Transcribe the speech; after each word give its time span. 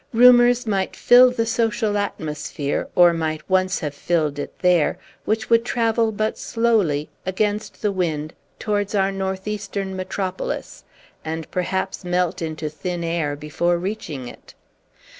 Rumors 0.13 0.65
might 0.65 0.95
fill 0.95 1.29
the 1.29 1.45
social 1.45 1.95
atmosphere, 1.95 2.87
or 2.95 3.13
might 3.13 3.47
once 3.47 3.81
have 3.81 3.93
filled 3.93 4.39
it, 4.39 4.51
there, 4.57 4.97
which 5.25 5.51
would 5.51 5.63
travel 5.63 6.11
but 6.11 6.39
slowly, 6.39 7.07
against 7.23 7.83
the 7.83 7.91
wind, 7.91 8.33
towards 8.57 8.95
our 8.95 9.11
Northeastern 9.11 9.95
metropolis, 9.95 10.85
and 11.23 11.51
perhaps 11.51 12.03
melt 12.03 12.41
into 12.41 12.67
thin 12.67 13.03
air 13.03 13.35
before 13.35 13.77
reaching 13.77 14.27
it. 14.27 14.55